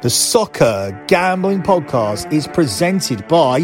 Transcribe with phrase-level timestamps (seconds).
[0.00, 3.62] The Soccer Gambling Podcast is presented by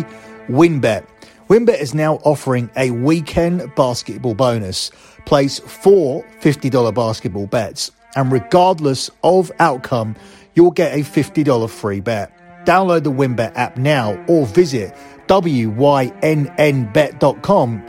[0.49, 1.07] WynnBET.
[1.49, 4.90] WynnBET is now offering a weekend basketball bonus.
[5.26, 10.16] Place four $50 basketball bets, and regardless of outcome,
[10.56, 12.37] you'll get a $50 free bet.
[12.64, 14.92] Download the WynnBET app now or visit
[15.28, 16.12] wynnbet.com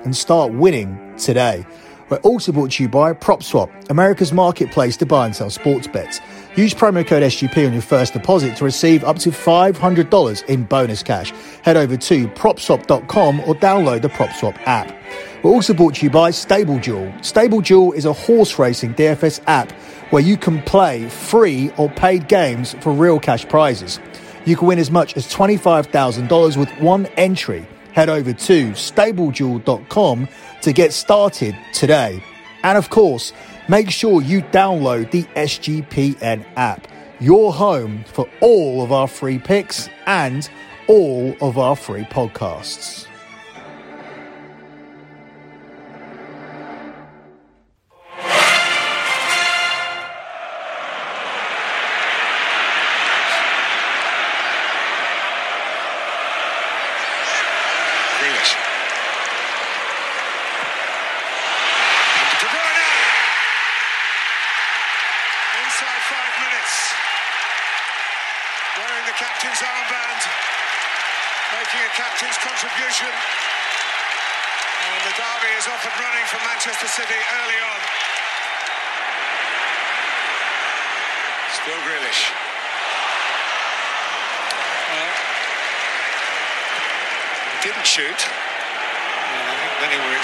[0.04, 1.66] and start winning today.
[2.10, 6.20] We're also brought to you by PropSwap, America's marketplace to buy and sell sports bets.
[6.56, 11.04] Use promo code SGP on your first deposit to receive up to $500 in bonus
[11.04, 11.34] cash.
[11.64, 14.96] Head over to propswap.com or download the PropSwap app.
[15.44, 17.14] We're also brought to you by Stable Duel.
[17.22, 19.74] Stable Duel is a horse racing DFS app
[20.12, 24.00] where you can play free or paid games for real cash prizes.
[24.46, 27.68] You can win as much as $25,000 with one entry.
[27.92, 30.30] Head over to stableduel.com
[30.62, 32.24] to get started today.
[32.64, 33.34] And of course,
[33.68, 36.88] make sure you download the SGPN app,
[37.20, 40.50] your home for all of our free picks and
[40.88, 43.08] all of our free podcasts.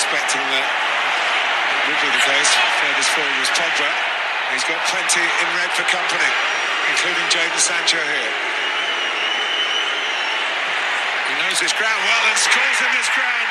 [0.02, 2.50] Expecting that it would be the case.
[2.82, 3.86] Furthest forward was Pogba.
[4.50, 6.26] He's got plenty in red for company,
[6.90, 8.34] including Jadon Sancho here.
[11.30, 13.50] He knows his ground well and scores in this ground.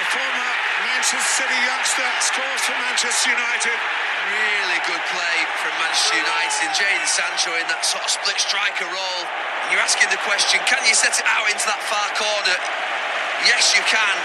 [0.00, 0.48] The former
[0.88, 3.76] Manchester City youngster scores for Manchester United.
[4.24, 6.68] Really good play from Manchester United.
[6.72, 9.22] Jadon Sancho in that sort of split striker role.
[9.62, 12.56] And you're asking the question, can you set it out into that far corner?
[13.46, 14.16] Yes, you can.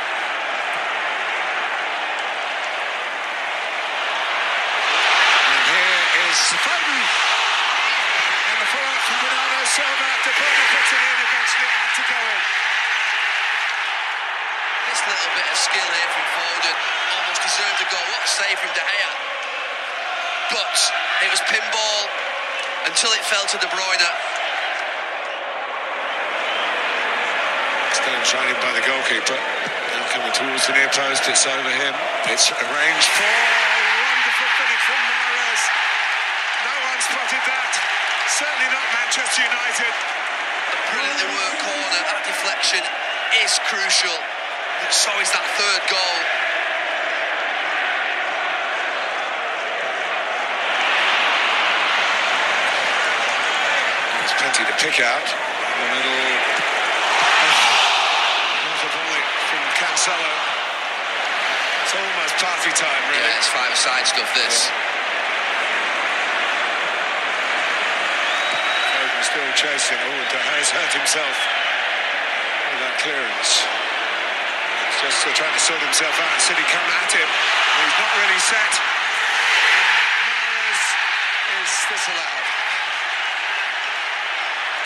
[5.54, 7.02] And here is Foden.
[8.44, 10.10] And the follow-up from Bernardo Silva.
[10.22, 11.18] De Bruyne puts it in.
[11.18, 12.42] Eventually it had to go in.
[14.86, 16.78] This little bit of skill here from Foden
[17.10, 18.06] almost deserved a goal.
[18.14, 19.12] What a save from De Gea.
[20.54, 20.78] But
[21.26, 22.06] it was pinball
[22.86, 24.10] until it fell to De Bruyne.
[27.98, 29.42] Stone shining by the goalkeeper.
[29.42, 31.26] Now coming towards the near post.
[31.26, 31.94] It's over him.
[32.30, 33.26] It's arranged for.
[33.26, 35.62] Wonderful finish from Mahrez.
[36.62, 37.74] No one spotted that.
[38.38, 39.94] Certainly not Manchester United.
[40.74, 42.02] A brilliantly worked corner.
[42.02, 42.82] That deflection
[43.46, 44.18] is crucial.
[44.82, 46.18] But so is that third goal.
[54.18, 55.30] There's plenty to pick out.
[55.30, 56.34] In the middle.
[58.66, 60.34] Not a volley from Cancelo.
[61.86, 63.30] It's almost party time, really.
[63.30, 64.74] Yeah, it's five-a-side stuff, this.
[68.94, 69.96] Foden still chasing.
[69.96, 73.64] Oh, De Gea's hurt himself with that clearance.
[73.64, 76.36] He's just still trying to sort himself out.
[76.44, 77.24] City come at him.
[77.24, 78.74] He's not really set.
[81.48, 82.48] And is disallowed.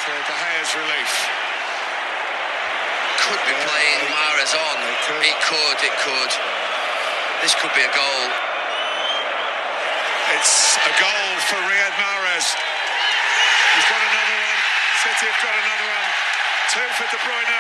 [0.05, 1.13] To De Gea's relief.
[3.25, 4.77] Could be Yeah, playing it- Mahrez on.
[4.77, 5.21] it could.
[5.25, 6.31] It could, it could.
[7.41, 8.23] This could be a goal.
[10.37, 12.45] It's a goal for Riyad Mahrez.
[13.73, 14.61] He's got another one.
[15.07, 16.09] City have got another one.
[16.73, 17.59] Two for De Bruyne,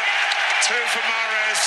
[0.67, 1.61] two for Mahrez.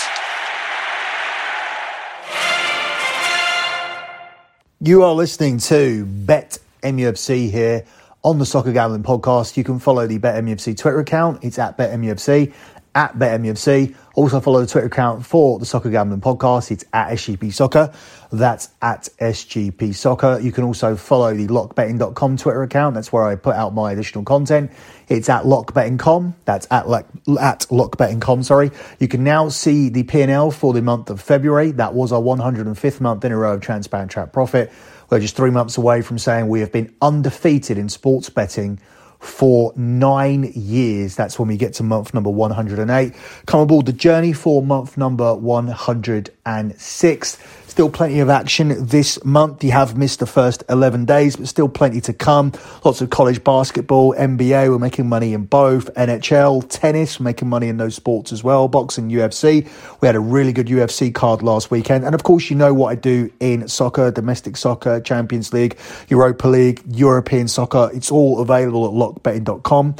[4.83, 7.87] You are listening to Bet MUFC here
[8.23, 9.57] on the Soccer Gambling Podcast.
[9.57, 11.43] You can follow the Bet MUFC Twitter account.
[11.45, 12.53] It's at Bet MUFC,
[12.95, 13.95] at Bet MUFC.
[14.15, 16.71] Also follow the Twitter account for the Soccer Gambling Podcast.
[16.71, 17.93] It's at SGP Soccer.
[18.33, 20.39] That's at SGP Soccer.
[20.41, 22.95] You can also follow the lockbetting.com Twitter account.
[22.95, 24.73] That's where I put out my additional content.
[25.09, 26.35] It's at lockbetting.com.
[26.45, 27.07] That's at, lock,
[27.41, 28.71] at lockbetting.com, sorry.
[28.99, 31.71] You can now see the P&L for the month of February.
[31.73, 34.73] That was our 105th month in a row of transparent trap profit.
[35.09, 38.79] We're just three months away from saying we have been undefeated in sports betting
[39.21, 41.15] for nine years.
[41.15, 43.15] That's when we get to month number 108.
[43.47, 47.39] Come aboard the journey for month number 106.
[47.71, 49.63] Still plenty of action this month.
[49.63, 52.53] You have missed the first 11 days, but still plenty to come.
[52.85, 55.95] Lots of college basketball, NBA, we're making money in both.
[55.95, 58.67] NHL, tennis, making money in those sports as well.
[58.67, 59.71] Boxing, UFC.
[60.01, 62.05] We had a really good UFC card last weekend.
[62.05, 65.79] And of course, you know what I do in soccer, domestic soccer, Champions League,
[66.09, 67.89] Europa League, European soccer.
[67.95, 69.97] It's all available at lockbetting.com.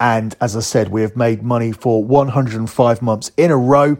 [0.00, 3.96] And as I said, we have made money for 105 months in a row.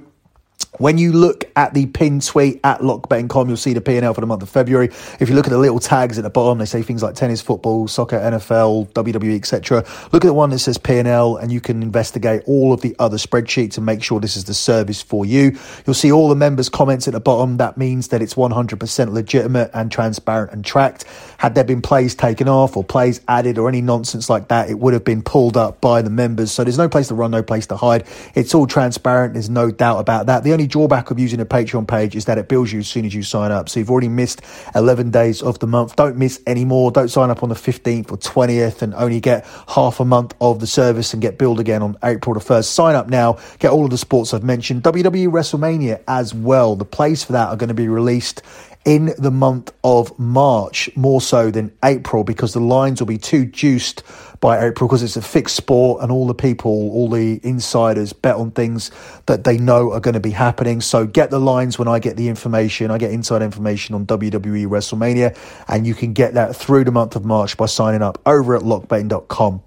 [0.78, 4.26] When you look at the pin tweet at lockbetting.com, you'll see the P&L for the
[4.26, 4.86] month of February.
[5.20, 7.42] If you look at the little tags at the bottom, they say things like tennis,
[7.42, 9.84] football, soccer, NFL, WWE, etc.
[10.12, 13.18] Look at the one that says P&L and you can investigate all of the other
[13.18, 15.58] spreadsheets and make sure this is the service for you.
[15.86, 17.58] You'll see all the members' comments at the bottom.
[17.58, 21.04] That means that it's 100% legitimate and transparent and tracked.
[21.36, 24.78] Had there been plays taken off or plays added or any nonsense like that, it
[24.78, 26.50] would have been pulled up by the members.
[26.50, 28.06] So there's no place to run, no place to hide.
[28.34, 29.34] It's all transparent.
[29.34, 30.44] There's no doubt about that.
[30.44, 33.04] The only drawback of using a Patreon page is that it bills you as soon
[33.04, 33.68] as you sign up.
[33.68, 34.40] So you've already missed
[34.74, 35.94] 11 days of the month.
[35.94, 36.90] Don't miss any more.
[36.90, 40.60] Don't sign up on the 15th or 20th and only get half a month of
[40.60, 42.64] the service and get billed again on April the 1st.
[42.64, 43.38] Sign up now.
[43.58, 44.82] Get all of the sports I've mentioned.
[44.82, 46.74] WWE WrestleMania as well.
[46.74, 48.42] The plays for that are going to be released
[48.84, 53.44] in the month of March, more so than April, because the lines will be too
[53.44, 54.02] juiced
[54.40, 58.34] by April because it's a fixed sport and all the people, all the insiders bet
[58.34, 58.90] on things
[59.26, 60.80] that they know are going to be happening.
[60.80, 62.90] So get the lines when I get the information.
[62.90, 65.38] I get inside information on WWE WrestleMania,
[65.68, 68.62] and you can get that through the month of March by signing up over at
[68.62, 69.62] lockbetting.com.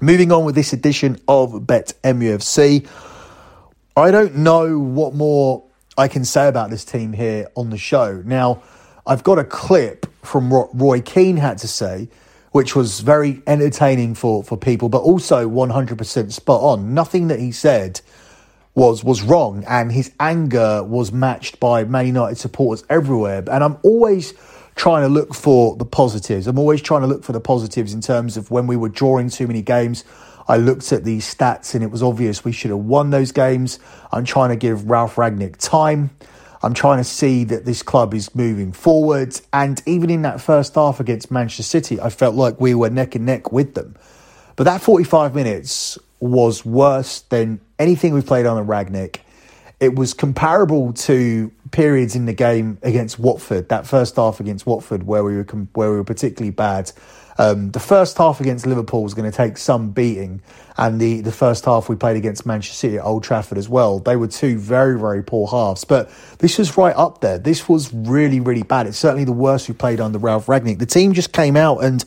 [0.00, 2.88] Moving on with this edition of Bet MUFC.
[3.96, 5.64] I don't know what more
[5.96, 8.22] I can say about this team here on the show.
[8.24, 8.62] Now,
[9.06, 12.08] I've got a clip from what Roy Keane had to say,
[12.52, 16.94] which was very entertaining for, for people, but also 100% spot on.
[16.94, 18.00] Nothing that he said
[18.74, 23.44] was was wrong, and his anger was matched by Man United supporters everywhere.
[23.50, 24.32] And I'm always
[24.76, 26.46] trying to look for the positives.
[26.46, 29.28] I'm always trying to look for the positives in terms of when we were drawing
[29.28, 30.04] too many games
[30.48, 33.78] I looked at these stats and it was obvious we should have won those games.
[34.10, 36.10] I'm trying to give Ralf Rangnick time.
[36.62, 39.38] I'm trying to see that this club is moving forward.
[39.52, 43.14] And even in that first half against Manchester City, I felt like we were neck
[43.14, 43.96] and neck with them.
[44.54, 49.18] But that 45 minutes was worse than anything we played on Rangnick.
[49.80, 55.02] It was comparable to periods in the game against Watford, that first half against Watford,
[55.04, 55.42] where we were
[55.74, 56.92] where we were particularly bad.
[57.42, 60.40] Um, the first half against Liverpool was going to take some beating,
[60.76, 63.98] and the, the first half we played against Manchester City at Old Trafford as well.
[63.98, 66.08] They were two very, very poor halves, but
[66.38, 67.38] this was right up there.
[67.38, 68.86] This was really, really bad.
[68.86, 70.78] It's certainly the worst we played under Ralf Rangnick.
[70.78, 72.02] The team just came out and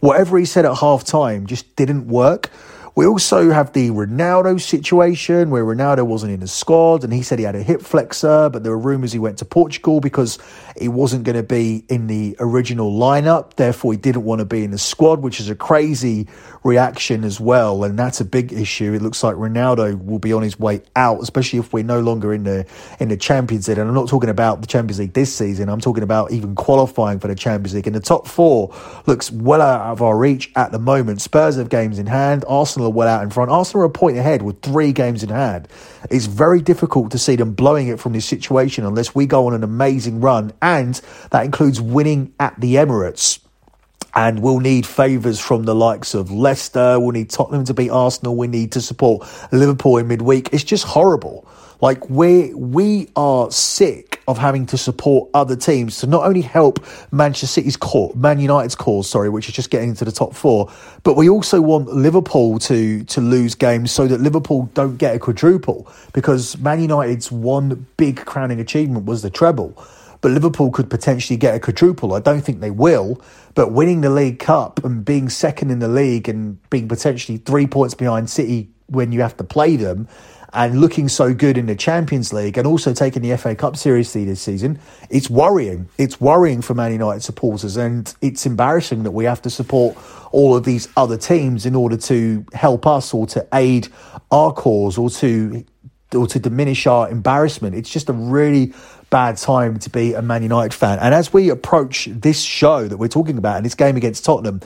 [0.00, 2.50] whatever he said at half time just didn't work.
[2.94, 7.38] We also have the Ronaldo situation where Ronaldo wasn't in the squad and he said
[7.38, 10.38] he had a hip flexor, but there were rumours he went to Portugal because
[10.78, 13.54] he wasn't going to be in the original lineup.
[13.54, 16.26] Therefore, he didn't want to be in the squad, which is a crazy
[16.62, 17.84] reaction as well.
[17.84, 18.92] And that's a big issue.
[18.92, 22.32] It looks like Ronaldo will be on his way out, especially if we're no longer
[22.32, 22.66] in the
[22.98, 23.78] in the Champions League.
[23.78, 25.68] And I'm not talking about the Champions League this season.
[25.68, 27.86] I'm talking about even qualifying for the Champions League.
[27.86, 28.74] And the top four
[29.06, 31.20] looks well out of our reach at the moment.
[31.20, 32.44] Spurs have games in hand.
[32.46, 33.50] Arsenal are well out in front.
[33.50, 35.68] Arsenal are a point ahead with three games in hand.
[36.10, 39.54] It's very difficult to see them blowing it from this situation unless we go on
[39.54, 40.94] an amazing run, and
[41.30, 43.40] that includes winning at the Emirates.
[44.14, 46.98] And we'll need favours from the likes of Leicester.
[46.98, 48.36] We'll need Tottenham to beat Arsenal.
[48.36, 50.52] We need to support Liverpool in midweek.
[50.52, 51.46] It's just horrible.
[51.80, 56.84] Like we we are sick of having to support other teams to not only help
[57.10, 60.70] Manchester City's cause, Man United's cause, sorry, which is just getting into the top four,
[61.04, 65.18] but we also want Liverpool to to lose games so that Liverpool don't get a
[65.18, 69.82] quadruple because Man United's one big crowning achievement was the treble.
[70.20, 72.14] But Liverpool could potentially get a quadruple.
[72.14, 73.20] I don't think they will.
[73.54, 77.66] But winning the League Cup and being second in the league and being potentially three
[77.66, 80.08] points behind City when you have to play them
[80.52, 84.24] and looking so good in the Champions League and also taking the FA Cup seriously
[84.24, 85.88] this season, it's worrying.
[85.98, 89.96] It's worrying for Man United supporters, and it's embarrassing that we have to support
[90.32, 93.88] all of these other teams in order to help us or to aid
[94.30, 95.64] our cause or to
[96.12, 97.76] or to diminish our embarrassment.
[97.76, 98.72] It's just a really
[99.10, 100.98] bad time to be a Man United fan.
[101.00, 104.60] And as we approach this show that we're talking about and this game against Tottenham,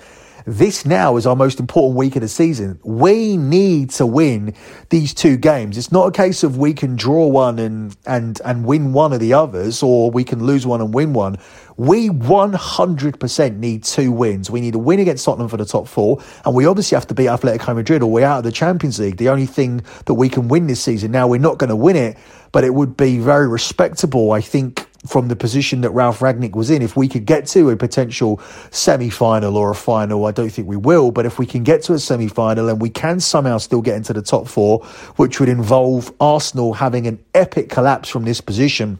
[0.46, 2.78] this now is our most important week of the season.
[2.82, 4.54] We need to win
[4.90, 5.78] these two games.
[5.78, 9.20] It's not a case of we can draw one and and and win one of
[9.20, 11.38] the others, or we can lose one and win one.
[11.76, 14.48] We 100% need two wins.
[14.48, 17.14] We need a win against Tottenham for the top four, and we obviously have to
[17.14, 19.16] beat Atletico Madrid or we're out of the Champions League.
[19.16, 21.10] The only thing that we can win this season.
[21.10, 22.16] Now, we're not going to win it,
[22.52, 26.70] but it would be very respectable, I think, from the position that Ralf Rangnick was
[26.70, 26.82] in.
[26.82, 30.66] If we could get to a potential semi final or a final, I don't think
[30.66, 33.58] we will, but if we can get to a semi final and we can somehow
[33.58, 34.80] still get into the top four,
[35.16, 38.98] which would involve Arsenal having an epic collapse from this position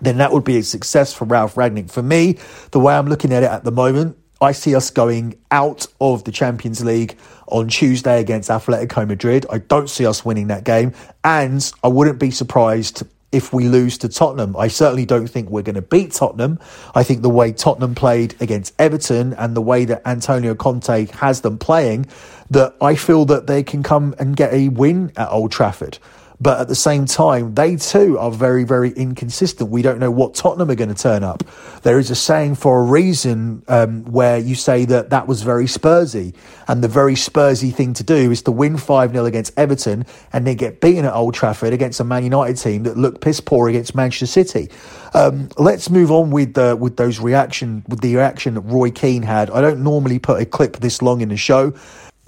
[0.00, 1.90] then that would be a success for Ralf Rangnick.
[1.90, 2.38] For me,
[2.70, 6.22] the way I'm looking at it at the moment, I see us going out of
[6.24, 7.18] the Champions League
[7.48, 9.46] on Tuesday against Atletico Madrid.
[9.50, 10.92] I don't see us winning that game,
[11.24, 14.56] and I wouldn't be surprised if we lose to Tottenham.
[14.56, 16.58] I certainly don't think we're going to beat Tottenham.
[16.94, 21.42] I think the way Tottenham played against Everton and the way that Antonio Conte has
[21.42, 22.06] them playing,
[22.50, 25.98] that I feel that they can come and get a win at Old Trafford.
[26.40, 29.70] But at the same time, they too are very, very inconsistent.
[29.70, 31.42] We don't know what Tottenham are going to turn up.
[31.82, 35.64] There is a saying for a reason um, where you say that that was very
[35.64, 36.34] Spursy.
[36.68, 40.46] And the very Spursy thing to do is to win 5 0 against Everton and
[40.46, 43.68] then get beaten at Old Trafford against a Man United team that looked piss poor
[43.68, 44.70] against Manchester City.
[45.14, 49.22] Um, let's move on with uh, with those reaction with the reaction that Roy Keane
[49.22, 49.50] had.
[49.50, 51.74] I don't normally put a clip this long in the show.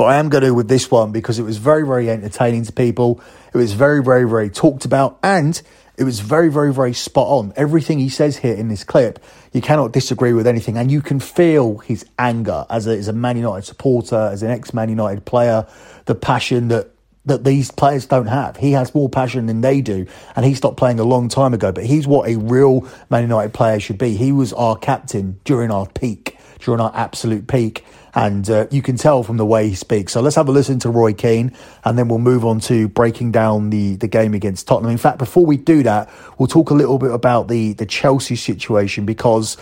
[0.01, 2.73] But I am going to with this one because it was very, very entertaining to
[2.73, 3.21] people.
[3.53, 5.61] It was very, very, very talked about and
[5.99, 7.53] it was very, very, very spot on.
[7.55, 10.79] Everything he says here in this clip, you cannot disagree with anything.
[10.79, 14.51] And you can feel his anger as a, as a Man United supporter, as an
[14.51, 15.67] ex Man United player,
[16.07, 16.93] the passion that
[17.27, 18.57] that these players don't have.
[18.57, 21.73] He has more passion than they do, and he stopped playing a long time ago.
[21.73, 24.17] But he's what a real Man United player should be.
[24.17, 28.97] He was our captain during our peak, during our absolute peak, and uh, you can
[28.97, 30.13] tell from the way he speaks.
[30.13, 31.53] So let's have a listen to Roy Keane,
[31.85, 34.91] and then we'll move on to breaking down the, the game against Tottenham.
[34.91, 38.37] In fact, before we do that, we'll talk a little bit about the, the Chelsea
[38.37, 39.57] situation because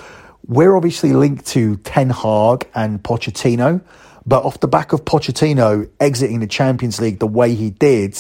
[0.47, 3.83] we're obviously linked to Ten Hag and Pochettino,
[4.25, 8.19] but off the back of Pochettino exiting the Champions League the way he did,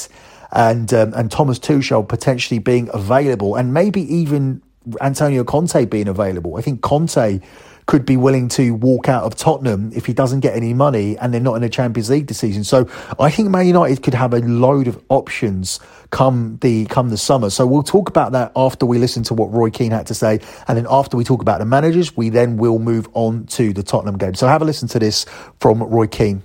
[0.50, 4.62] and um, and Thomas Tuchel potentially being available, and maybe even
[5.00, 6.56] Antonio Conte being available.
[6.56, 7.40] I think Conte
[7.88, 11.32] could be willing to walk out of Tottenham if he doesn't get any money and
[11.32, 12.62] they're not in the Champions League this season.
[12.62, 12.86] So
[13.18, 15.80] I think Man United could have a load of options
[16.10, 17.48] come the come the summer.
[17.48, 20.38] So we'll talk about that after we listen to what Roy Keane had to say,
[20.68, 23.82] and then after we talk about the managers, we then will move on to the
[23.82, 24.34] Tottenham game.
[24.34, 25.24] So have a listen to this
[25.58, 26.42] from Roy Keane.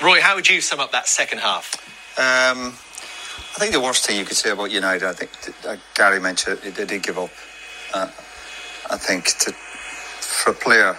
[0.00, 1.74] Roy, how would you sum up that second half?
[2.16, 2.74] Um,
[3.58, 5.30] I think the worst thing you could say about United, I think
[5.66, 7.30] uh, Gary mentioned it, they did give up.
[7.92, 8.10] Uh,
[8.90, 10.96] I think to for a player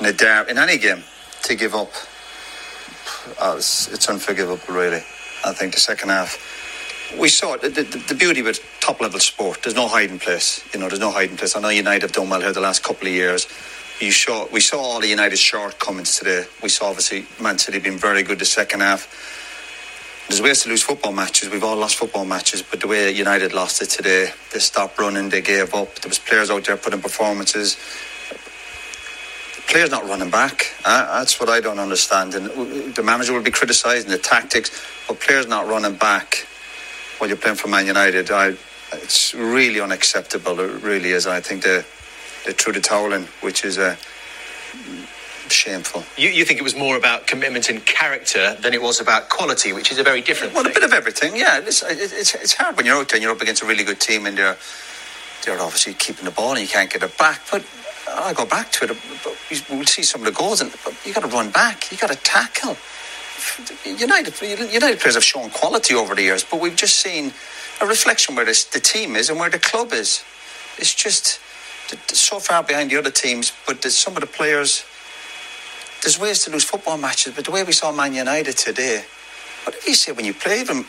[0.00, 1.02] in a derby, in any game,
[1.44, 1.90] to give up,
[3.40, 5.02] uh, it's, it's, unforgivable, really.
[5.44, 6.36] I think the second half,
[7.18, 9.62] we saw it, the, the, the, beauty with top level sport.
[9.62, 10.64] There's no hiding place.
[10.74, 11.54] You know, there's no hiding place.
[11.54, 13.46] I know United have done well here the last couple of years.
[14.00, 16.44] You saw, we saw all the United shortcomings today.
[16.62, 19.06] We saw obviously Man City being very good the second half.
[20.28, 21.50] There's ways to lose football matches.
[21.50, 25.28] We've all lost football matches, but the way United lost it today, they stopped running,
[25.28, 25.94] they gave up.
[26.00, 27.76] There was players out there putting performances
[29.66, 30.72] players not running back.
[30.84, 32.34] Uh, that's what I don't understand.
[32.34, 34.70] And the manager will be criticising the tactics,
[35.08, 36.46] but players not running back
[37.18, 38.54] while you're playing for Man United, I,
[38.92, 40.60] it's really unacceptable.
[40.60, 41.26] It really is.
[41.26, 41.82] I think they
[42.44, 43.96] they threw the towel in, which is a.
[45.50, 46.04] Shameful.
[46.16, 49.72] You, you think it was more about commitment and character than it was about quality,
[49.72, 50.72] which is a very different well, thing.
[50.72, 51.60] a bit of everything, yeah.
[51.60, 54.00] It's, it's, it's hard when you're out there and you're up against a really good
[54.00, 54.56] team and they're,
[55.44, 57.40] they're obviously keeping the ball and you can't get it back.
[57.50, 57.64] But
[58.08, 58.96] I go back to it.
[59.70, 60.72] We'll see some of the goals, and
[61.04, 61.90] you got to run back.
[61.90, 62.76] You got to tackle.
[63.84, 67.32] United United players have shown quality over the years, but we've just seen
[67.80, 70.24] a reflection where this, the team is and where the club is.
[70.78, 71.40] It's just
[72.08, 73.52] so far behind the other teams.
[73.66, 74.84] But some of the players,
[76.06, 77.34] there's ways to lose football matches.
[77.34, 79.02] But the way we saw Man United today,
[79.64, 80.86] what did you say when you play them?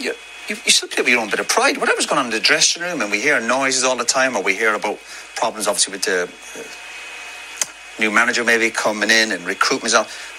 [0.00, 0.14] You,
[0.48, 1.76] you, you still play with your own bit of pride.
[1.78, 4.42] Whatever's going on in the dressing room, and we hear noises all the time, or
[4.42, 4.98] we hear about
[5.36, 9.94] problems, obviously, with the uh, new manager maybe coming in and recruitment.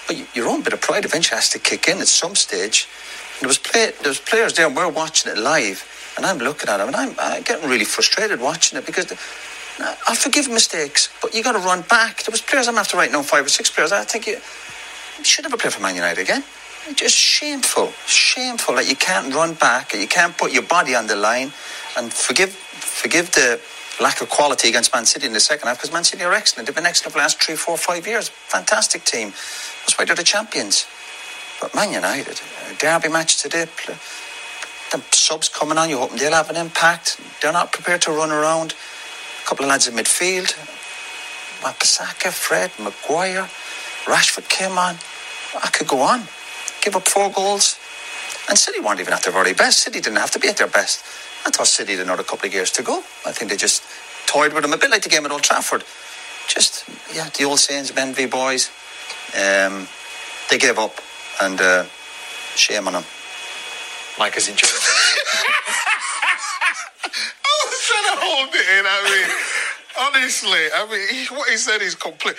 [0.06, 2.88] But your own bit of pride eventually has to kick in at some stage.
[3.36, 5.82] And there was play, there was players there, and we're watching it live,
[6.18, 9.06] and I'm looking at them, and I'm, I'm getting really frustrated watching it because.
[9.06, 9.18] The,
[9.80, 12.22] I'll forgive mistakes, but you got to run back.
[12.24, 13.92] There was players I'm after right now, five or six players.
[13.92, 14.34] I think you,
[15.18, 16.44] you should never play for Man United again.
[16.94, 21.06] Just shameful, shameful that you can't run back, and you can't put your body on
[21.06, 21.52] the line,
[21.96, 23.60] and forgive, forgive the
[24.00, 26.66] lack of quality against Man City in the second half because Man City are excellent.
[26.66, 28.28] They've been excellent for the last three, four, five years.
[28.28, 29.28] Fantastic team.
[29.30, 30.86] That's why they're the champions.
[31.60, 32.40] But Man United,
[32.78, 33.66] derby match today,
[34.90, 37.20] the subs coming on, you hope they'll have an impact.
[37.40, 38.74] They're not prepared to run around.
[39.50, 40.54] A couple of lads in midfield.
[41.64, 43.48] Wan-Bissaka, Fred, Maguire,
[44.04, 44.94] Rashford came on.
[45.60, 46.20] I could go on.
[46.82, 47.76] Give up four goals.
[48.48, 49.80] And City weren't even at their very best.
[49.80, 51.04] City didn't have to be at their best.
[51.44, 53.02] I thought City had another couple of years to go.
[53.26, 53.82] I think they just
[54.26, 55.82] toyed with them a bit like the game at Old Trafford.
[56.46, 58.70] Just, yeah, the old sayings of envy boys.
[59.34, 59.88] Um,
[60.48, 60.94] they gave up,
[61.42, 61.86] and uh,
[62.54, 63.04] shame on them.
[64.16, 64.70] Mike has enjoyed
[68.10, 68.84] I was trying to hold it in.
[68.86, 69.28] I mean,
[70.00, 72.36] honestly, I mean, he, what he said is complete.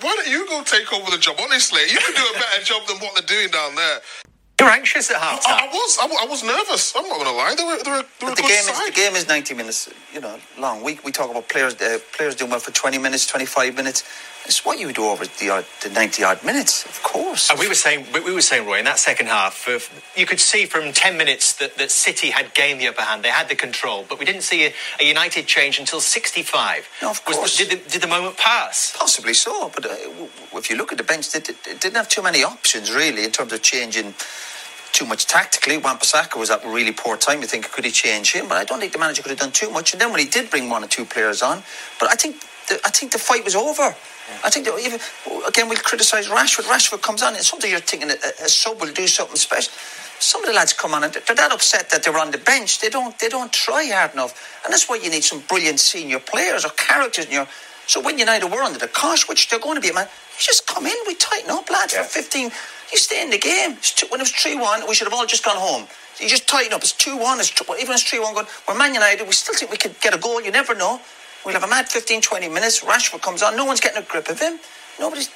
[0.00, 1.36] Why don't you go take over the job?
[1.40, 4.00] Honestly, you can do a better job than what they're doing down there.
[4.60, 6.94] You're anxious at half I, I was, I, I was nervous.
[6.96, 7.54] I'm not going to lie.
[7.56, 9.90] They were, they were, they were But the game is the game is ninety minutes,
[10.12, 10.84] you know, long.
[10.84, 14.04] We we talk about players uh, players doing well for twenty minutes, twenty five minutes.
[14.46, 17.48] It's what you do over the the ninety odd minutes, of course.
[17.48, 19.78] And we were saying, we we were saying, Roy, in that second half, uh,
[20.14, 23.22] you could see from ten minutes that, that City had gained the upper hand.
[23.22, 26.86] They had the control, but we didn't see a, a United change until sixty-five.
[27.00, 27.56] No, of Was course.
[27.56, 28.94] did, the, did the moment pass?
[28.94, 29.94] Possibly so, but uh,
[30.54, 33.30] if you look at the bench, they, they didn't have too many options really in
[33.30, 34.12] terms of changing
[34.92, 35.78] too much tactically.
[35.78, 37.40] Wan-Bissaka was at a really poor time.
[37.40, 38.46] You think could he change him?
[38.46, 39.92] But I don't think the manager could have done too much.
[39.92, 41.62] And then when he did bring one or two players on,
[41.98, 42.36] but I think
[42.68, 43.94] the, I think the fight was over.
[44.42, 45.00] I think that even
[45.46, 46.64] again we'll criticise Rashford.
[46.64, 49.72] Rashford comes on, and something you're thinking a, a sub will do something special.
[50.18, 52.80] Some of the lads come on and they're that upset that they're on the bench.
[52.80, 56.20] They don't they don't try hard enough, and that's why you need some brilliant senior
[56.20, 57.46] players or characters in your.
[57.86, 60.66] So when United were under the cosh, which they're going to be, man, you just
[60.66, 62.50] come in, we tighten up, lads, for 15.
[62.92, 63.76] You stay in the game.
[64.08, 65.86] When it was 3 1, we should have all just gone home.
[66.18, 66.80] You just tighten up.
[66.80, 69.32] It's 2 1, it's, tr- even if it's 3 1 going, we're Man United, we
[69.32, 70.40] still think we could get a goal.
[70.40, 71.00] You never know.
[71.44, 72.82] We'll have a mad 15, 20 minutes.
[72.82, 74.58] Rashford comes on, no one's getting a grip of him.
[74.98, 75.30] Nobody's.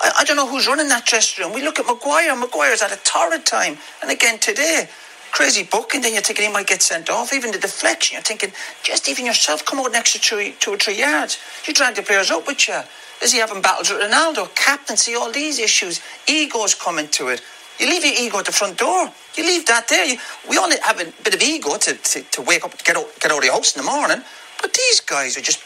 [0.00, 1.54] I, I don't know who's running that dressing room.
[1.54, 2.34] We look at Maguire.
[2.34, 3.76] Maguire's at a torrid time.
[4.02, 4.88] And again today,
[5.32, 6.00] crazy booking.
[6.00, 7.32] Then you're thinking he might get sent off.
[7.34, 8.52] Even the deflection, you're thinking,
[8.82, 11.38] just even yourself, come out an extra two, two or three yards.
[11.66, 12.80] You drag the players up with you.
[13.22, 14.54] Is he having battles with Ronaldo?
[14.54, 16.00] Captaincy, all these issues.
[16.26, 17.42] Egos coming to it.
[17.78, 19.10] You leave your ego at the front door.
[19.34, 20.06] You leave that there.
[20.06, 20.16] You,
[20.48, 23.30] we all have a bit of ego to, to, to wake up, get out, get
[23.30, 24.22] out of the house in the morning.
[24.66, 25.62] But these guys are just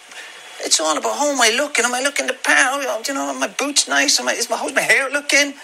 [0.63, 1.87] it's all about how am I looking?
[1.87, 2.83] Am I looking the power?
[2.83, 4.21] You know, my boots nice?
[4.21, 5.55] Am I, is my, how's my hair looking?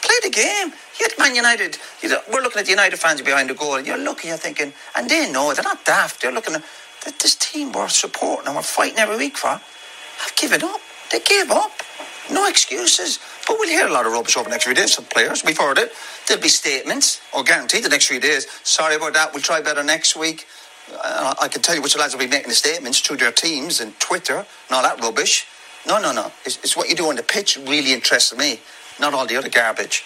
[0.00, 0.72] Play the game.
[0.98, 1.76] You had Man United.
[2.00, 4.38] You know, we're looking at the United fans behind the goal, and you're looking, you're
[4.38, 6.22] thinking, and they know they're not daft.
[6.22, 9.48] They're looking at this team we're supporting and we're fighting every week for.
[9.50, 10.80] I've given up.
[11.12, 11.72] They gave up.
[12.32, 13.18] No excuses.
[13.46, 15.44] But we'll hear a lot of rubbish over the next few days from players.
[15.44, 15.92] We've heard it.
[16.26, 18.46] There'll be statements, or guaranteed the next few days.
[18.64, 19.34] Sorry about that.
[19.34, 20.46] We'll try better next week.
[20.92, 23.80] Uh, I can tell you which lads will be making the statements through their teams
[23.80, 25.46] and Twitter and all that rubbish.
[25.86, 26.32] No, no, no.
[26.44, 28.60] It's, it's what you do on the pitch really interests me,
[29.00, 30.04] not all the other garbage.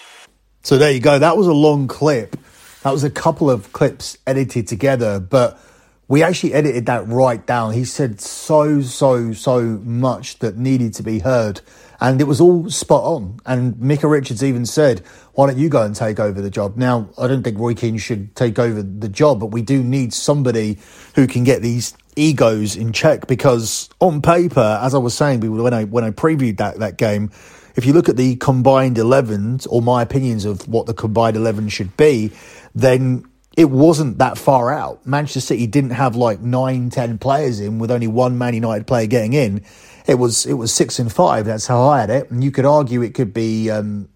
[0.63, 1.19] So there you go.
[1.19, 2.35] That was a long clip.
[2.83, 5.59] That was a couple of clips edited together, but
[6.07, 7.73] we actually edited that right down.
[7.73, 11.61] He said so, so, so much that needed to be heard.
[12.01, 13.39] And it was all spot on.
[13.45, 14.99] And Micah Richards even said,
[15.33, 16.75] why don't you go and take over the job?
[16.75, 20.11] Now, I don't think Roy Keane should take over the job, but we do need
[20.11, 20.79] somebody
[21.13, 25.73] who can get these egos in check because on paper, as I was saying when
[25.73, 27.29] I, when I previewed that, that game,
[27.75, 31.69] if you look at the combined 11s or my opinions of what the combined 11
[31.69, 32.31] should be,
[32.73, 35.05] then it wasn't that far out.
[35.05, 39.07] Manchester City didn't have like nine, ten players in with only one Man United player
[39.07, 39.63] getting in.
[40.07, 41.45] It was it was six and five.
[41.45, 42.31] That's how I had it.
[42.31, 44.09] And you could argue it could be, um,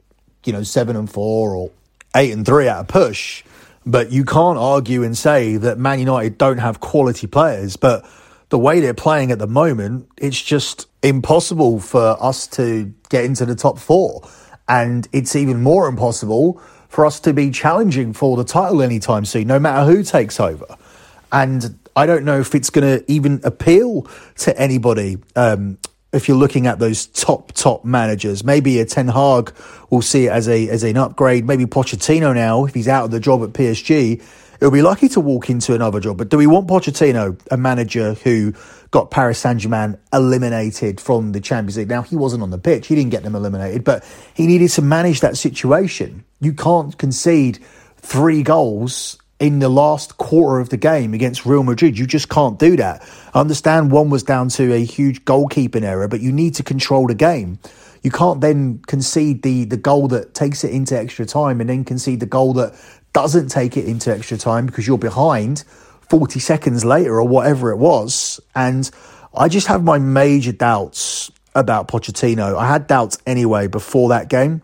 [0.45, 1.71] you know, seven and four or
[2.15, 3.43] eight and three at a push.
[3.85, 7.75] But you can't argue and say that Man United don't have quality players.
[7.75, 8.05] But
[8.49, 13.45] the way they're playing at the moment, it's just impossible for us to get into
[13.45, 14.27] the top four.
[14.67, 19.47] And it's even more impossible for us to be challenging for the title anytime soon,
[19.47, 20.65] no matter who takes over.
[21.31, 25.17] And I don't know if it's going to even appeal to anybody.
[25.35, 25.77] Um,
[26.11, 29.53] if you're looking at those top top managers, maybe a Ten Hag
[29.89, 31.45] will see it as a as an upgrade.
[31.45, 34.21] Maybe Pochettino now, if he's out of the job at PSG,
[34.59, 36.17] he'll be lucky to walk into another job.
[36.17, 38.53] But do we want Pochettino, a manager who
[38.91, 41.89] got Paris Saint Germain eliminated from the Champions League?
[41.89, 44.81] Now he wasn't on the pitch; he didn't get them eliminated, but he needed to
[44.81, 46.25] manage that situation.
[46.41, 47.59] You can't concede
[47.97, 51.97] three goals in the last quarter of the game against Real Madrid.
[51.97, 53.07] You just can't do that.
[53.33, 57.07] I understand one was down to a huge goalkeeping error, but you need to control
[57.07, 57.59] the game.
[58.01, 61.83] You can't then concede the, the goal that takes it into extra time and then
[61.83, 62.79] concede the goal that
[63.13, 65.63] doesn't take it into extra time because you're behind
[66.09, 68.39] 40 seconds later or whatever it was.
[68.53, 68.89] And
[69.33, 72.57] I just have my major doubts about Pochettino.
[72.57, 74.61] I had doubts anyway before that game,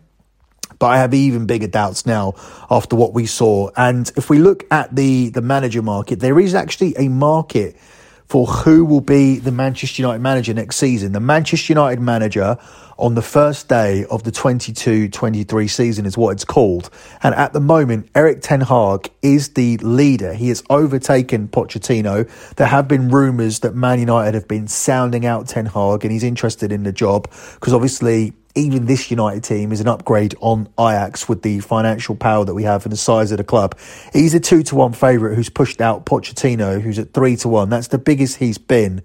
[0.81, 2.33] but I have even bigger doubts now
[2.71, 3.69] after what we saw.
[3.77, 7.77] And if we look at the, the manager market, there is actually a market
[8.25, 11.11] for who will be the Manchester United manager next season.
[11.11, 12.57] The Manchester United manager
[12.97, 16.89] on the first day of the 22 23 season is what it's called.
[17.21, 20.33] And at the moment, Erik Ten Hag is the leader.
[20.33, 22.27] He has overtaken Pochettino.
[22.55, 26.23] There have been rumours that Man United have been sounding out Ten Hag and he's
[26.23, 31.29] interested in the job because obviously even this United team is an upgrade on Ajax
[31.29, 33.77] with the financial power that we have and the size of the club.
[34.13, 37.69] He's a two to one favourite who's pushed out Pochettino, who's at three to one.
[37.69, 39.03] That's the biggest he's been.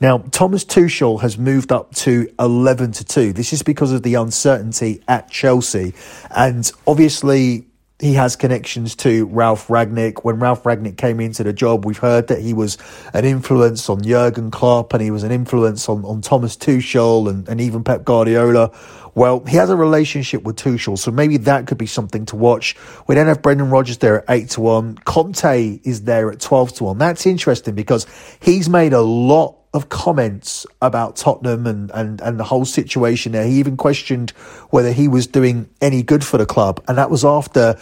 [0.00, 3.32] Now, Thomas Tuchel has moved up to 11 to 2.
[3.32, 5.92] This is because of the uncertainty at Chelsea.
[6.30, 7.66] And obviously,
[8.00, 10.24] he has connections to Ralf Rangnick.
[10.24, 12.78] When Ralf Rangnick came into the job, we've heard that he was
[13.12, 17.48] an influence on Jurgen Klopp and he was an influence on, on Thomas Tuchel and,
[17.48, 18.70] and even Pep Guardiola.
[19.16, 22.76] Well, he has a relationship with Tuchel, so maybe that could be something to watch.
[23.08, 24.98] We then have Brendan Rodgers there at 8 to 1.
[24.98, 26.98] Conte is there at 12 to 1.
[26.98, 28.06] That's interesting because
[28.38, 33.46] he's made a lot of comments about Tottenham and, and, and the whole situation there.
[33.46, 34.30] He even questioned
[34.70, 36.82] whether he was doing any good for the club.
[36.88, 37.78] And that was after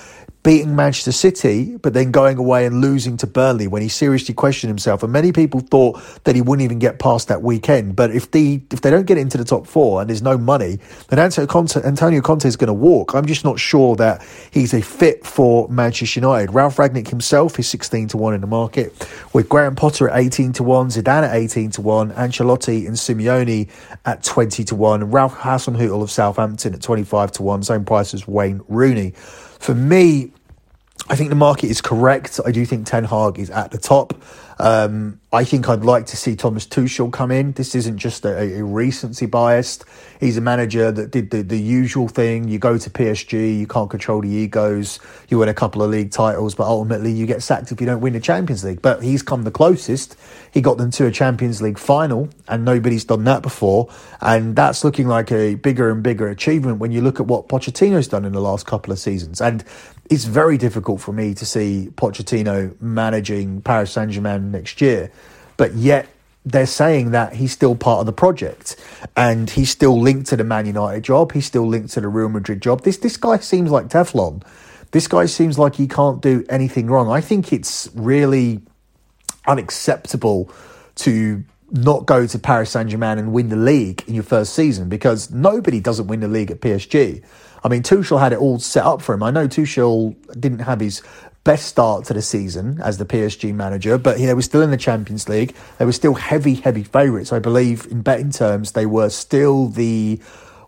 [0.47, 4.69] beating Manchester City, but then going away and losing to Burnley when he seriously questioned
[4.69, 5.03] himself.
[5.03, 7.97] And many people thought that he wouldn't even get past that weekend.
[7.97, 10.79] But if the if they don't get into the top four and there's no money,
[11.09, 13.13] then Antonio Conte, Antonio Conte is going to walk.
[13.17, 16.55] I'm just not sure that he's a fit for Manchester United.
[16.55, 18.95] Ralf Rangnick himself is 16 to 1 in the market,
[19.33, 23.69] with Graham Potter at 18 to 1, Zidane at 18 to 1, Ancelotti and Simeone
[24.05, 28.15] at 20 to 1, and Ralph Hasenhüttl of Southampton at 25 to 1, same price
[28.15, 29.13] as Wayne Rooney.
[29.59, 30.33] For me,
[31.09, 32.41] I think the market is correct.
[32.45, 34.15] I do think Ten Hag is at the top.
[34.59, 37.53] Um, I think I'd like to see Thomas Tuchel come in.
[37.53, 39.85] This isn't just a, a recency biased.
[40.19, 42.49] He's a manager that did the, the usual thing.
[42.49, 44.99] You go to PSG, you can't control the egos.
[45.29, 48.01] You win a couple of league titles, but ultimately you get sacked if you don't
[48.01, 48.81] win the Champions League.
[48.81, 50.17] But he's come the closest.
[50.51, 53.93] He got them to a Champions League final, and nobody's done that before.
[54.23, 58.09] And that's looking like a bigger and bigger achievement when you look at what Pochettino's
[58.09, 59.43] done in the last couple of seasons.
[59.43, 59.65] And
[60.09, 65.11] it's very difficult for me to see Pochettino managing Paris Saint Germain next year,
[65.57, 66.09] but yet
[66.45, 68.77] they're saying that he's still part of the project
[69.17, 71.33] and he's still linked to the Man United job.
[71.33, 72.83] He's still linked to the Real Madrid job.
[72.83, 74.43] This this guy seems like Teflon.
[74.93, 77.11] This guy seems like he can't do anything wrong.
[77.11, 78.63] I think it's really
[79.47, 80.51] unacceptable
[80.97, 84.89] to not go to Paris Saint Germain and win the league in your first season
[84.89, 87.25] because nobody doesn't win the league at PSG.
[87.65, 89.25] I mean, Tuchel had it all set up for him.
[89.25, 91.03] I know Tuchel didn't have his
[91.47, 94.77] best start to the season as the PSG manager, but they were still in the
[94.77, 95.55] Champions League.
[95.79, 97.33] They were still heavy, heavy favourites.
[97.33, 100.21] I believe in betting terms, they were still the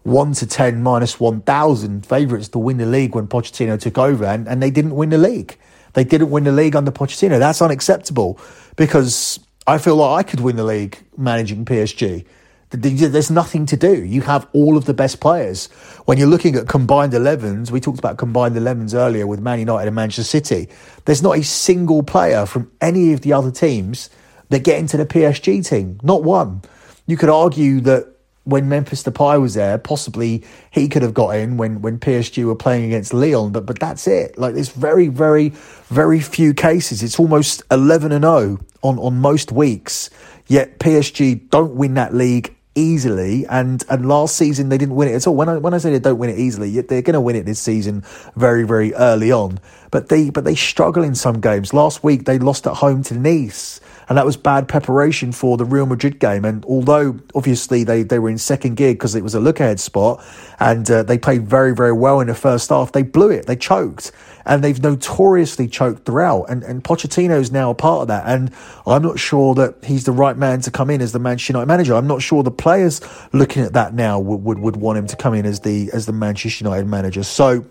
[0.04, 4.46] 1 to 10 minus 1,000 favourites to win the league when Pochettino took over, and,
[4.46, 5.58] and they didn't win the league.
[5.94, 7.40] They didn't win the league under Pochettino.
[7.40, 8.38] That's unacceptable
[8.76, 12.24] because I feel like I could win the league managing PSG.
[12.70, 14.04] There's nothing to do.
[14.04, 15.68] You have all of the best players.
[16.04, 19.87] When you're looking at combined 11s, we talked about combined 11s earlier with Man United
[19.87, 20.68] and Manchester City.
[21.07, 24.11] There's not a single player from any of the other teams
[24.50, 25.98] that get into the PSG team.
[26.02, 26.62] Not one.
[27.07, 28.07] You could argue that
[28.44, 32.54] when Memphis Depay was there, possibly he could have got in when, when PSG were
[32.54, 34.38] playing against Lyon, but but that's it.
[34.38, 35.50] Like there's very, very,
[35.88, 37.02] very few cases.
[37.02, 40.11] It's almost eleven and 0 on, on most weeks.
[40.46, 43.46] Yet PSG don't win that league easily.
[43.46, 45.34] And and last season they didn't win it at all.
[45.34, 47.44] When I when I say they don't win it easily, they're going to win it
[47.44, 48.04] this season
[48.36, 49.60] very very early on.
[49.90, 51.74] But they but they struggle in some games.
[51.74, 53.80] Last week they lost at home to Nice.
[54.08, 56.44] And that was bad preparation for the Real Madrid game.
[56.44, 59.80] And although obviously they, they were in second gear because it was a look ahead
[59.80, 60.24] spot
[60.58, 63.46] and uh, they played very, very well in the first half, they blew it.
[63.46, 64.12] They choked
[64.48, 66.44] and they've notoriously choked throughout.
[66.44, 68.26] And and Pochettino is now a part of that.
[68.26, 68.50] And
[68.86, 71.66] I'm not sure that he's the right man to come in as the Manchester United
[71.66, 71.94] manager.
[71.94, 73.00] I'm not sure the players
[73.32, 76.06] looking at that now would, would, would want him to come in as the as
[76.06, 77.22] the Manchester United manager.
[77.22, 77.64] So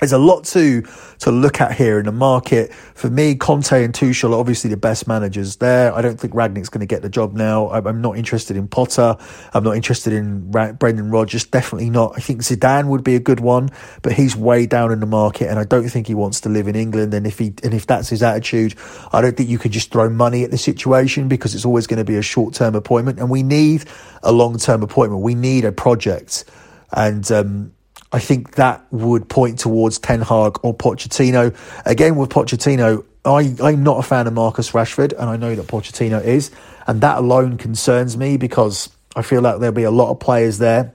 [0.00, 0.82] there's a lot to
[1.20, 2.72] to look at here in the market.
[2.72, 5.94] For me, Conte and Tuchel are obviously the best managers there.
[5.94, 7.70] I don't think Rangnick's going to get the job now.
[7.70, 9.16] I'm not interested in Potter.
[9.54, 11.44] I'm not interested in Brendan Rodgers.
[11.44, 12.12] Definitely not.
[12.14, 13.70] I think Zidane would be a good one,
[14.02, 16.68] but he's way down in the market, and I don't think he wants to live
[16.68, 17.14] in England.
[17.14, 18.74] And if he and if that's his attitude,
[19.12, 21.98] I don't think you can just throw money at the situation because it's always going
[21.98, 23.84] to be a short term appointment, and we need
[24.22, 25.22] a long term appointment.
[25.22, 26.44] We need a project,
[26.92, 27.30] and.
[27.32, 27.72] Um,
[28.12, 31.56] I think that would point towards Ten Hag or Pochettino.
[31.84, 35.66] Again, with Pochettino, I, I'm not a fan of Marcus Rashford, and I know that
[35.66, 36.50] Pochettino is,
[36.86, 40.58] and that alone concerns me because I feel like there'll be a lot of players
[40.58, 40.94] there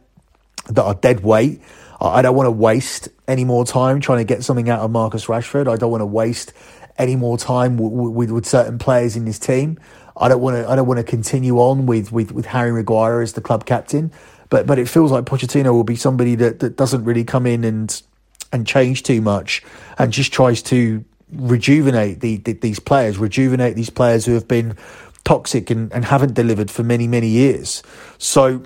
[0.69, 1.61] that are dead weight.
[1.99, 5.25] I don't want to waste any more time trying to get something out of Marcus
[5.25, 5.67] Rashford.
[5.67, 6.53] I don't want to waste
[6.97, 9.77] any more time with, with, with certain players in this team.
[10.17, 10.69] I don't want to.
[10.69, 14.11] I don't want to continue on with, with, with Harry Maguire as the club captain.
[14.51, 17.63] But but it feels like Pochettino will be somebody that, that doesn't really come in
[17.63, 17.99] and
[18.53, 19.63] and change too much
[19.97, 24.75] and just tries to rejuvenate the, the, these players, rejuvenate these players who have been
[25.23, 27.81] toxic and, and haven't delivered for many, many years.
[28.17, 28.63] So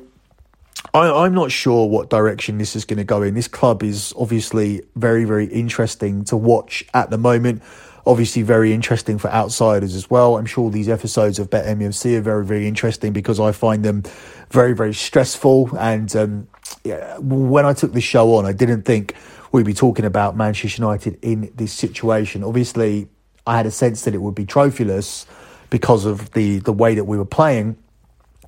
[0.93, 3.33] I, am not sure what direction this is going to go in.
[3.33, 7.61] This club is obviously very, very interesting to watch at the moment.
[8.07, 10.37] Obviously, very interesting for outsiders as well.
[10.37, 14.03] I'm sure these episodes of Bet MUFC are very, very interesting because I find them
[14.51, 15.75] very, very stressful.
[15.77, 16.47] And um,
[16.83, 19.15] yeah, when I took the show on, I didn't think
[19.51, 22.43] we'd be talking about Manchester United in this situation.
[22.43, 23.07] Obviously,
[23.47, 25.25] I had a sense that it would be trophyless
[25.69, 27.77] because of the, the way that we were playing.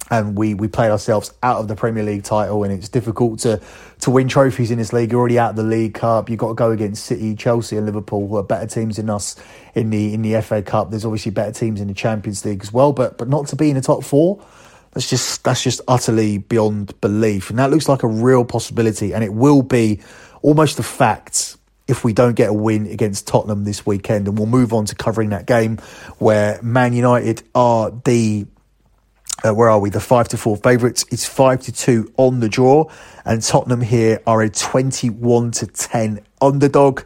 [0.10, 3.62] And we, we played ourselves out of the Premier League title, and it's difficult to,
[4.02, 5.12] to win trophies in this league.
[5.12, 6.30] You're already out of the League Cup.
[6.30, 9.36] You've got to go against City, Chelsea, and Liverpool, who are better teams than us
[9.76, 10.92] in the in the FA Cup.
[10.92, 13.70] There's obviously better teams in the Champions League as well, but but not to be
[13.70, 14.42] in the top four.
[14.94, 19.24] That's just that's just utterly beyond belief, and that looks like a real possibility, and
[19.24, 20.00] it will be
[20.42, 24.28] almost a fact if we don't get a win against Tottenham this weekend.
[24.28, 25.78] And we'll move on to covering that game
[26.18, 28.46] where Man United are the
[29.46, 29.90] uh, where are we?
[29.90, 31.06] The five to four favourites.
[31.12, 32.92] It's five to two on the draw,
[33.26, 37.02] and Tottenham here are a twenty-one to ten underdog.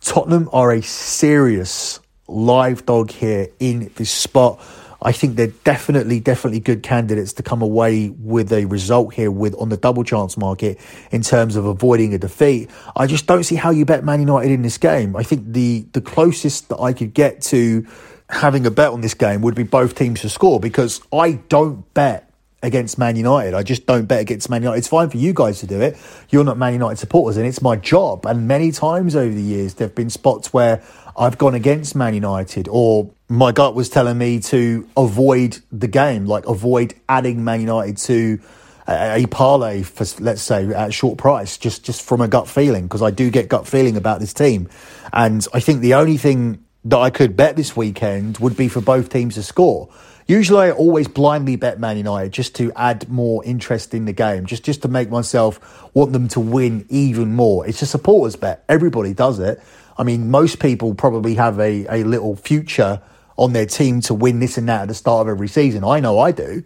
[0.00, 4.60] Tottenham are a serious live dog here in this spot.
[5.02, 9.54] I think they're definitely, definitely good candidates to come away with a result here with
[9.54, 10.78] on the double chance market
[11.10, 12.70] in terms of avoiding a defeat.
[12.94, 15.16] I just don't see how you bet Man United in this game.
[15.16, 17.86] I think the the closest that I could get to
[18.30, 21.92] having a bet on this game would be both teams to score because I don't
[21.94, 22.30] bet
[22.62, 23.54] against Man United.
[23.54, 24.78] I just don't bet against Man United.
[24.78, 25.96] It's fine for you guys to do it.
[26.28, 28.26] You're not Man United supporters, and it's my job.
[28.26, 30.82] And many times over the years, there have been spots where
[31.16, 36.26] I've gone against Man United, or my gut was telling me to avoid the game,
[36.26, 38.40] like avoid adding Man United to
[38.86, 43.02] a, parlay for, let's say, at short price, just just from a gut feeling, because
[43.02, 44.68] I do get gut feeling about this team,
[45.12, 48.80] and I think the only thing that I could bet this weekend would be for
[48.80, 49.88] both teams to score.
[50.26, 54.46] Usually, I always blindly bet Man United just to add more interest in the game,
[54.46, 55.58] just just to make myself
[55.92, 57.66] want them to win even more.
[57.66, 58.64] It's a supporters bet.
[58.68, 59.60] Everybody does it.
[59.98, 63.02] I mean, most people probably have a, a little future
[63.36, 65.82] on their team to win this and that at the start of every season.
[65.82, 66.62] I know I do,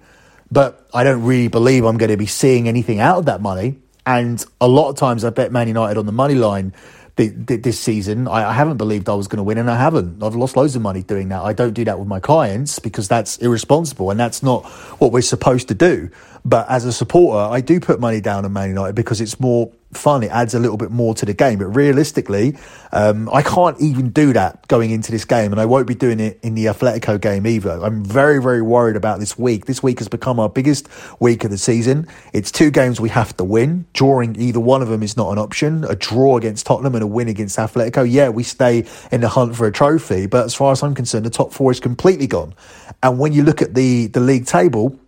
[0.50, 3.78] but I don't really believe I'm going to be seeing anything out of that money.
[4.04, 6.74] And a lot of times I bet Man United on the money line
[7.16, 8.26] this season.
[8.26, 10.22] I, haven't believed I was going to win, and I haven't.
[10.22, 11.42] I've lost loads of money doing that.
[11.42, 14.64] I don't do that with my clients because that's irresponsible, and that's not
[14.98, 16.10] what we're supposed to do.
[16.44, 19.72] But as a supporter, I do put money down on Man United because it's more
[19.96, 20.22] fun.
[20.22, 21.58] It adds a little bit more to the game.
[21.58, 22.56] But realistically,
[22.92, 26.20] um, I can't even do that going into this game, and I won't be doing
[26.20, 27.72] it in the Atletico game either.
[27.82, 29.66] I'm very, very worried about this week.
[29.66, 30.88] This week has become our biggest
[31.20, 32.06] week of the season.
[32.32, 33.86] It's two games we have to win.
[33.92, 35.84] Drawing either one of them is not an option.
[35.84, 39.56] A draw against Tottenham and a win against Atletico, yeah, we stay in the hunt
[39.56, 40.26] for a trophy.
[40.26, 42.54] But as far as I'm concerned, the top four is completely gone.
[43.02, 44.98] And when you look at the the league table,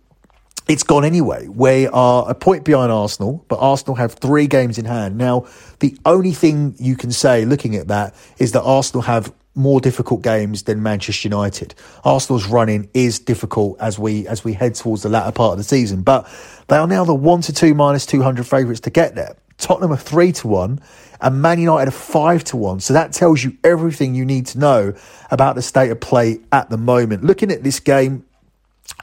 [0.67, 1.47] it's gone anyway.
[1.47, 5.17] We are a point behind Arsenal, but Arsenal have three games in hand.
[5.17, 5.45] Now,
[5.79, 10.21] the only thing you can say looking at that is that Arsenal have more difficult
[10.21, 11.73] games than Manchester United.
[12.03, 15.63] Arsenal's running is difficult as we as we head towards the latter part of the
[15.63, 16.29] season, but
[16.67, 19.35] they are now the one to two minus two hundred favourites to get there.
[19.57, 20.79] Tottenham are three to one,
[21.19, 22.79] and Man United are five to one.
[22.79, 24.93] So that tells you everything you need to know
[25.31, 27.23] about the state of play at the moment.
[27.23, 28.25] Looking at this game,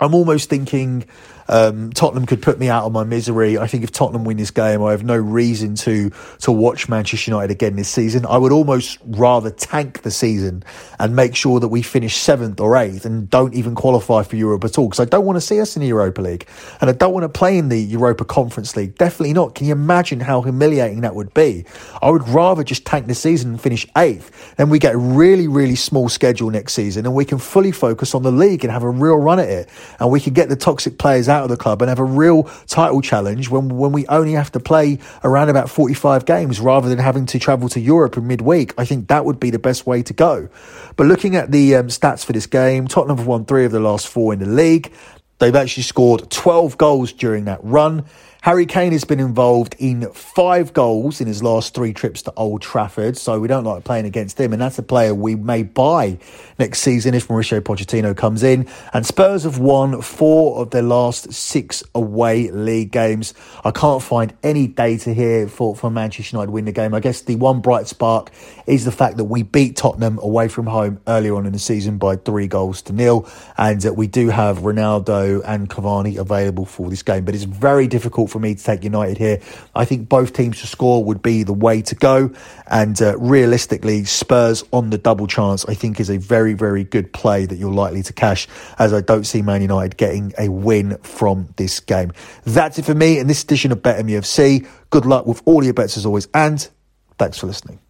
[0.01, 1.07] I'm almost thinking
[1.49, 3.59] um, Tottenham could put me out of my misery.
[3.59, 7.31] I think if Tottenham win this game, I have no reason to to watch Manchester
[7.31, 8.27] United again this season.
[8.27, 10.65] I would almost rather tank the season
[10.99, 14.65] and make sure that we finish seventh or eighth and don't even qualify for Europe
[14.65, 16.47] at all because I don't want to see us in the Europa League
[16.81, 18.97] and I don't want to play in the Europa Conference League.
[18.97, 19.55] Definitely not.
[19.55, 21.65] Can you imagine how humiliating that would be?
[22.01, 24.55] I would rather just tank the season and finish eighth.
[24.57, 28.15] Then we get a really, really small schedule next season and we can fully focus
[28.15, 29.69] on the league and have a real run at it.
[30.01, 32.45] And we can get the toxic players out of the club and have a real
[32.67, 36.99] title challenge when when we only have to play around about 45 games rather than
[36.99, 38.73] having to travel to Europe in midweek.
[38.79, 40.49] I think that would be the best way to go.
[40.97, 43.81] But looking at the um, stats for this game, Tottenham have won three of the
[43.81, 44.93] last four in the league.
[45.39, 48.07] They've actually scored 12 goals during that run.
[48.45, 52.61] Harry Kane has been involved in five goals in his last three trips to Old
[52.61, 56.19] Trafford, so we don't like playing against him, and that's a player we may buy
[56.59, 58.69] next season if Mauricio Pochettino comes in.
[58.93, 63.33] And Spurs have won four of their last six away league games.
[63.65, 66.93] I can't find any data here for, for Manchester United win the game.
[66.93, 68.31] I guess the one bright spark
[68.67, 71.97] is the fact that we beat Tottenham away from home earlier on in the season
[71.97, 73.27] by three goals to nil,
[73.57, 77.87] and uh, we do have Ronaldo and Cavani available for this game, but it's very
[77.87, 79.41] difficult for me to take United here.
[79.77, 82.33] I think both teams to score would be the way to go.
[82.67, 87.13] And uh, realistically, Spurs on the double chance, I think, is a very, very good
[87.13, 88.49] play that you're likely to cash,
[88.81, 92.11] as I don't see Man United getting a win from this game.
[92.43, 94.67] That's it for me in this edition of BetMUFC.
[94.91, 96.69] Good luck with all your bets as always, and
[97.19, 97.84] thanks for listening.